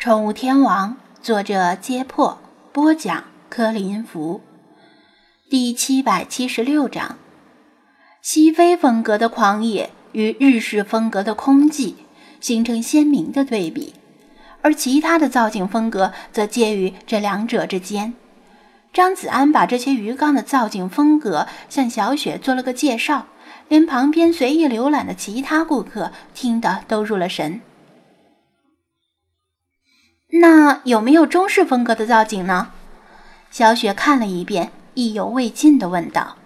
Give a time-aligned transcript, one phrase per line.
[0.00, 2.38] 宠物天王，作者：揭破，
[2.72, 4.40] 播讲：柯林福。
[5.50, 7.16] 第七百七十六章：
[8.22, 11.94] 西非风格的狂野与日式风格的空寂
[12.40, 13.94] 形成鲜明的对比，
[14.62, 18.14] 而其他的造景风格则介于这两者之间。
[18.92, 23.26] 张子安把这些鱼缸的造景风格向小雪做了个介绍，
[23.66, 27.60] 连旁边随意浏览的其他顾客听得都入了神。
[30.30, 32.68] 那有没有中式风格的造景呢？
[33.50, 36.36] 小雪看了一遍，意犹未尽地问道。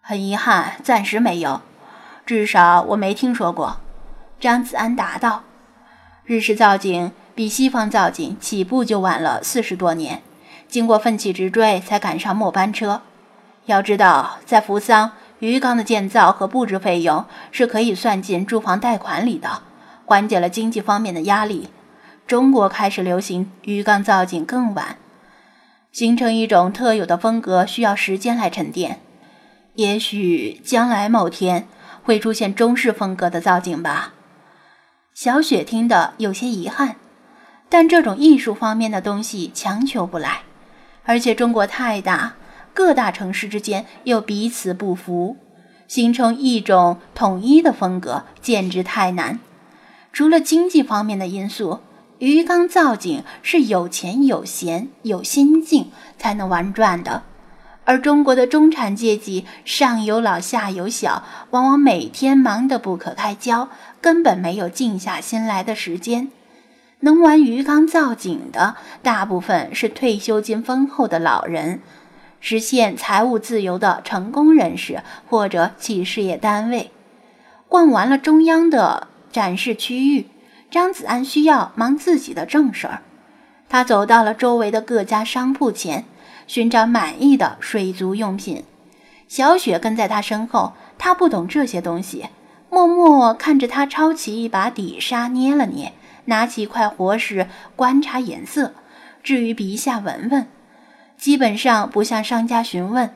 [0.00, 1.62] 很遗憾，暂时没有，
[2.24, 3.78] 至少我没听说过。
[4.38, 5.42] 张子安答道。
[6.24, 10.22] 日式造景比西方造景起步就晚了四十多年，
[10.68, 13.02] 经过奋起直追才赶上末班车。
[13.66, 15.10] 要知道，在扶桑，
[15.40, 19.62] 鱼缸的建造和布置费用是可以算进住房贷款里的，
[20.06, 21.68] 缓解了经济方面的压力。
[22.30, 24.98] 中国开始流行鱼缸造景更晚，
[25.90, 29.00] 形成一种特有的风格需要时间来沉淀。
[29.74, 31.66] 也许将来某天
[32.04, 34.14] 会出现中式风格的造景吧。
[35.12, 36.94] 小雪听得有些遗憾，
[37.68, 40.42] 但这种艺术方面的东西强求不来，
[41.02, 42.36] 而且中国太大，
[42.72, 45.36] 各大城市之间又彼此不服，
[45.88, 49.40] 形成一种统一的风格简直太难。
[50.12, 51.80] 除了经济方面的因素。
[52.20, 57.22] 鱼缸造景是有钱有闲有心境才能玩转的，
[57.86, 63.70] 而中国的中产阶级上有老下有小，往往每天忙得不可开交，
[64.02, 66.30] 根本没有静下心来的时间。
[67.00, 71.80] 能玩鱼缸造景的，大部分是退休金丰厚的老人，
[72.38, 76.90] 实现财务自由的成功人士，或者企事业单位。
[77.66, 80.26] 逛完了中央的展示区域。
[80.70, 83.02] 张子安需要忙自己的正事儿，
[83.68, 86.04] 他走到了周围的各家商铺前，
[86.46, 88.64] 寻找满意的水族用品。
[89.26, 92.26] 小雪跟在他身后，他不懂这些东西，
[92.68, 95.92] 默默看着他抄起一把底沙，捏了捏，
[96.26, 98.72] 拿起一块活石观察颜色。
[99.22, 100.46] 至于鼻下闻闻，
[101.16, 103.10] 基本上不向商家询问，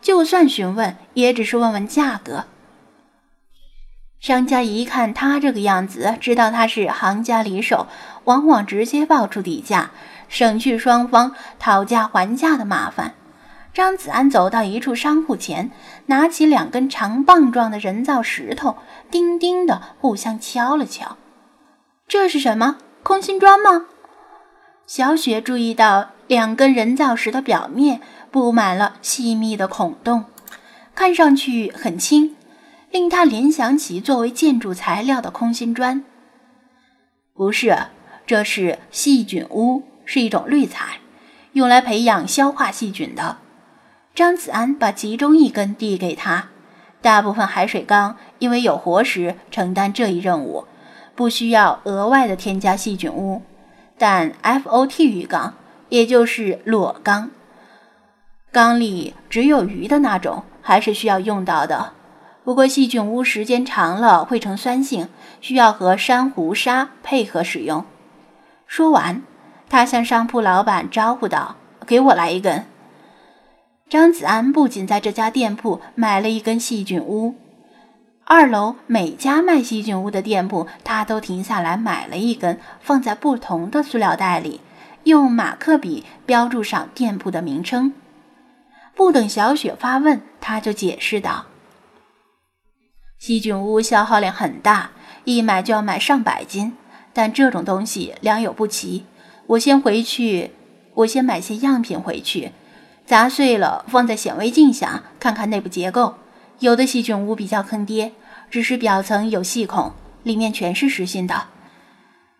[0.00, 2.46] 就算询问，也只是问问价格。
[4.24, 7.86] 商家一看他这个样子，知道他是行家里手，
[8.24, 9.90] 往往直接报出底价，
[10.30, 13.12] 省去双方讨价还价的麻烦。
[13.74, 15.70] 张子安走到一处商铺前，
[16.06, 18.78] 拿起两根长棒状的人造石头，
[19.10, 21.18] 叮叮的互相敲了敲。
[22.08, 22.78] 这是什么？
[23.02, 23.84] 空心砖吗？
[24.86, 30.24] 小雪注意到两根人造石的表面布满了细密的孔洞，
[30.94, 32.34] 看上去很轻。
[32.94, 36.04] 令他联想起作为建筑材料的空心砖。
[37.34, 37.76] 不是，
[38.24, 41.00] 这是细菌屋，是一种滤材，
[41.54, 43.38] 用来培养消化细菌的。
[44.14, 46.50] 张子安把其中一根递给他。
[47.02, 50.64] 大部分海水缸因为有活石承担这一任务，
[51.16, 53.42] 不需要额外的添加细菌屋，
[53.98, 55.54] 但 FOT 鱼缸，
[55.88, 57.32] 也就是裸缸，
[58.52, 61.94] 缸里只有鱼的那种，还是需要用到的。
[62.44, 65.08] 不过细菌污时间长了会成酸性，
[65.40, 67.84] 需要和珊瑚沙配合使用。
[68.66, 69.22] 说完，
[69.70, 71.56] 他向商铺老板招呼道
[71.86, 72.66] ：“给我来一根。”
[73.88, 77.34] 张子安不仅在这家店铺买了一根细菌屋，
[78.24, 84.60] 二楼每家卖细菌屋的店铺，他都停下来买了一根，放在不同的塑料袋里，
[85.04, 87.94] 用马克笔标注上店铺的名称。
[88.94, 91.46] 不等小雪发问，他就解释道。
[93.26, 94.90] 细菌屋消耗量很大，
[95.24, 96.76] 一买就要买上百斤。
[97.14, 99.06] 但这种东西良莠不齐，
[99.46, 100.50] 我先回去，
[100.92, 102.52] 我先买些样品回去，
[103.06, 106.16] 砸碎了放在显微镜下看看内部结构。
[106.58, 108.12] 有的细菌屋比较坑爹，
[108.50, 111.44] 只是表层有细孔，里面全是实心的。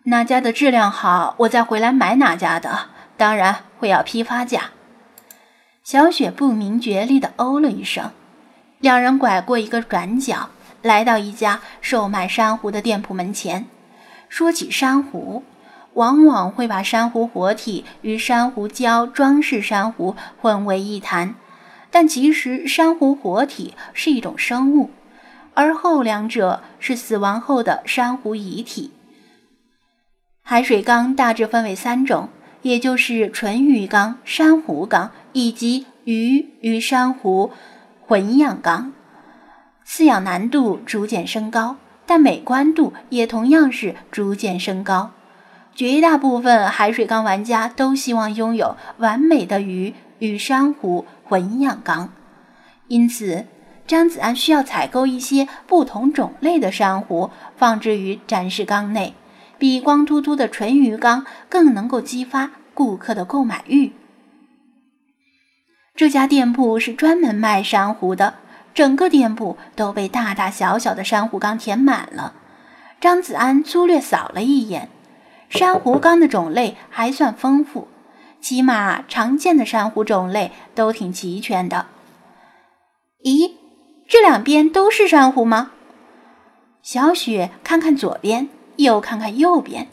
[0.03, 4.69] 哪家的质量好，我再回来买哪家的，当然会要批发价。
[5.83, 8.11] 小雪不明觉厉地哦了一声，
[8.77, 10.49] 两人拐过一个转角。
[10.85, 13.65] 来到一家售卖珊瑚的店铺门前，
[14.29, 15.41] 说起珊瑚，
[15.95, 21.33] 往往会把珊瑚活体与珊瑚礁装饰珊瑚混为一谈，
[21.89, 24.91] 但其实珊瑚活体是一种生物，
[25.55, 28.91] 而后两者是死亡后的珊瑚遗体。
[30.43, 32.29] 海水缸大致分为三种，
[32.61, 37.49] 也就是纯鱼缸、珊瑚缸以及鱼与珊瑚
[38.05, 38.93] 混养缸。
[39.87, 45.11] 饲养难度逐渐升高，但美观度也同样是逐渐升高。
[45.75, 52.13] 绝大部分海水缸玩家都希望拥有完美的鱼与珊瑚混养缸，
[52.87, 53.45] 因此
[53.85, 59.13] 张子安需要采购一些不同种类的珊瑚，放置于展示缸内，
[59.59, 63.91] 比光秃秃的纯鱼缸更能够激发顾客的购买欲。
[65.93, 68.35] 这家店铺是专门卖珊瑚的，
[68.75, 72.33] 整个店铺都被大大小小的珊瑚缸填满了。
[73.01, 74.89] 张子安粗略扫了一眼。
[75.49, 77.87] 珊瑚缸的种类还算丰富，
[78.41, 81.85] 起码常见的珊瑚种类都挺齐全的。
[83.23, 83.51] 咦，
[84.07, 85.71] 这两边都是珊瑚吗？
[86.81, 89.87] 小雪看看左边，又看看右边，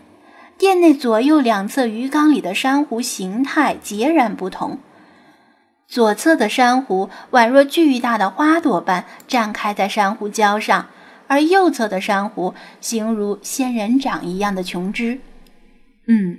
[0.58, 4.78] 店内左右两侧鱼缸里的珊瑚形态截然不同。
[5.92, 10.86] 左侧的珊瑚宛若巨大的花朵般绽开在珊瑚礁上，
[11.26, 15.20] 而右侧的珊瑚形如仙人掌一样的琼枝。
[16.06, 16.38] 嗯，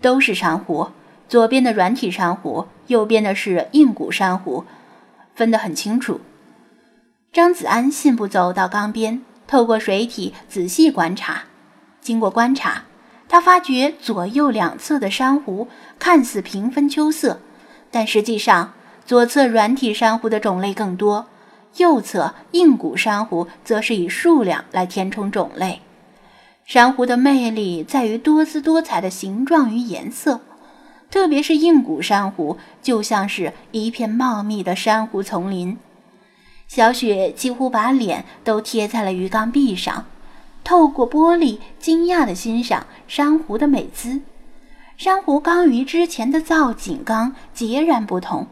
[0.00, 0.92] 都是珊瑚，
[1.28, 4.64] 左边的软体珊瑚，右边的是硬骨珊瑚，
[5.34, 6.20] 分得很清楚。
[7.32, 11.42] 张子安信步走到缸边，透过水体仔细观察。
[12.00, 12.84] 经过观察，
[13.28, 15.66] 他发觉左右两侧的珊瑚
[15.98, 17.40] 看似平分秋色，
[17.90, 18.72] 但实际上
[19.06, 21.26] 左侧软体珊瑚的种类更多，
[21.76, 25.80] 右侧硬骨珊瑚则是以数量来填充种类。
[26.64, 30.40] 珊瑚的魅力在于多姿多彩的形状与颜色，
[31.10, 35.76] 特别是硬骨珊瑚，就像是一片茂密的珊瑚丛林。
[36.66, 40.06] 小雪几乎把脸都贴在了鱼缸壁上，
[40.64, 44.22] 透过玻璃，惊讶地欣赏珊瑚的美姿。
[44.96, 48.46] 珊瑚缸与之前的造景缸截然不同，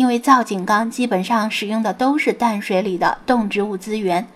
[0.00, 4.26] 因为造景缸基本上使用的都是淡水里的动植物资源，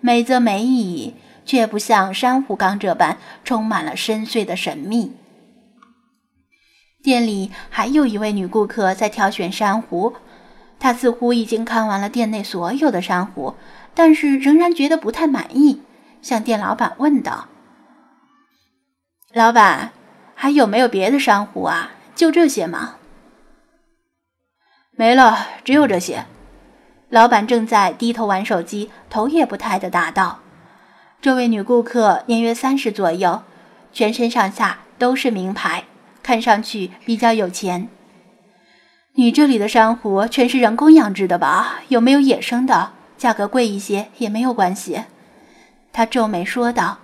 [0.00, 1.14] 美则美矣。
[1.44, 5.12] 却不像珊瑚缸这般充满了深邃的神秘。
[7.02, 10.14] 店里还有一位女顾客在挑选珊瑚，
[10.78, 13.56] 她似乎已经看完了店内所有的珊瑚，
[13.92, 15.82] 但是仍然觉得不太满意，
[16.22, 17.48] 向店老板问道
[19.34, 19.90] ：“老板，
[20.36, 21.90] 还有没有别的珊瑚啊？
[22.14, 22.96] 就这些吗
[24.96, 26.24] ？”“没了，只有这些。”
[27.10, 30.38] 老板正在低头玩手机，头也不抬地答道。
[31.20, 33.42] 这位女顾客年约三十左右，
[33.92, 35.84] 全身上下都是名牌，
[36.22, 37.88] 看上去比较有钱。
[39.14, 41.80] 你这里的珊瑚全是人工养殖的吧？
[41.88, 42.92] 有没有野生的？
[43.18, 45.04] 价格贵一些也没有关系。
[45.92, 46.98] 他皱眉说道：“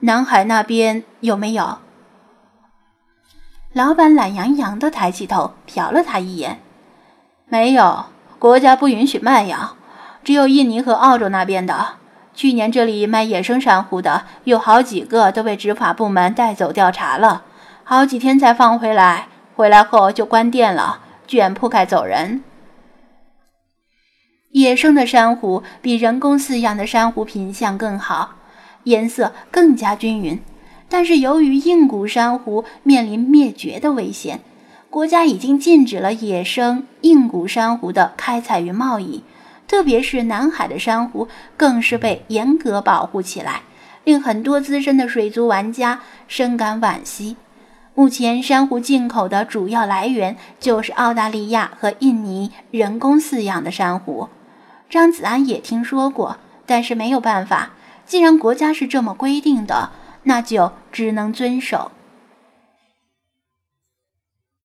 [0.00, 1.78] 南海那边有没有？”
[3.74, 6.60] 老板懒洋洋地抬起头瞟了他一眼
[7.48, 8.06] ：“没有，
[8.38, 9.76] 国家不允许卖养，
[10.22, 11.96] 只有印尼和澳洲那边的。”
[12.34, 17.42] 去年这里卖野生珊瑚的有好几个都被执法部门带走调查了，
[17.82, 22.44] 好几天才放回来，回来后就关店了，卷铺盖走人。
[24.52, 28.36] 野生的珊瑚比人工饲养的珊瑚品相更好，
[28.84, 30.40] 颜色更加均匀，
[30.88, 34.38] 但是由于硬骨珊瑚面临灭绝的危险，
[34.90, 39.22] 国家已经禁止了野生硬骨珊瑚的开采与贸易。
[39.66, 43.60] 特别是南海的珊瑚，更是被严格保护起来，
[44.04, 47.36] 令很多资深的水族玩家深感惋惜。
[47.94, 54.30] 目前，珊瑚进口的主要来源就是澳大利亚和印尼人工饲养的珊瑚。
[54.88, 57.72] 张子安也听说过，但是没有办法，
[58.06, 59.90] 既然国家是这么规定的，
[60.22, 61.92] 那就只能遵守。